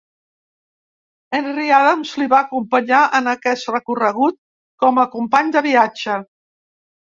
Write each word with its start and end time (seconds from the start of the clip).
Henry 1.39 1.67
Adams 1.81 2.15
li 2.23 2.27
va 2.33 2.41
acompanyar 2.47 3.03
en 3.21 3.31
aquest 3.35 3.69
recorregut 3.77 4.41
com 4.87 5.01
a 5.03 5.07
company 5.19 5.57
de 5.59 5.67
viatge. 5.71 6.21